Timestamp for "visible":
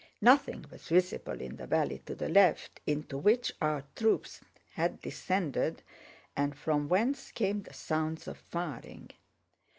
0.87-1.39